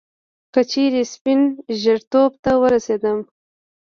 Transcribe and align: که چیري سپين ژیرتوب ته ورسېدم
که 0.53 0.61
چیري 0.71 1.03
سپين 1.13 1.41
ژیرتوب 1.81 2.31
ته 2.43 2.51
ورسېدم 2.61 3.19